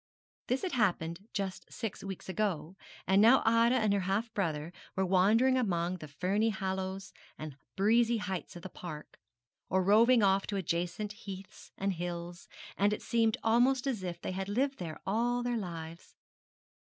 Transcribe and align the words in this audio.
This 0.47 0.63
had 0.63 0.71
happened 0.71 1.27
just 1.31 1.71
six 1.71 2.03
weeks 2.03 2.27
ago, 2.27 2.75
and 3.05 3.21
now 3.21 3.43
Ida 3.45 3.75
and 3.75 3.93
her 3.93 3.99
half 3.99 4.33
brother 4.33 4.73
were 4.95 5.05
wandering 5.05 5.57
about 5.59 5.65
among 5.67 5.97
the 5.97 6.07
ferny 6.07 6.49
hollows 6.49 7.13
and 7.37 7.55
breezy 7.75 8.17
heights 8.17 8.55
of 8.55 8.63
the 8.63 8.69
park, 8.69 9.19
or 9.69 9.83
roving 9.83 10.23
off 10.23 10.47
to 10.47 10.55
adjacent 10.55 11.11
heaths 11.13 11.71
and 11.77 11.93
hills, 11.93 12.47
and 12.79 12.93
it 12.93 13.03
seemed 13.03 13.37
almost 13.43 13.85
as 13.85 14.01
if 14.01 14.19
they 14.19 14.31
had 14.31 14.49
lived 14.49 14.79
there 14.79 14.99
all 15.05 15.43
their 15.43 15.57
lives. 15.59 16.15